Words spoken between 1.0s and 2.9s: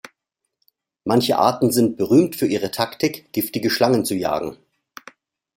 Manche Arten sind berühmt für ihre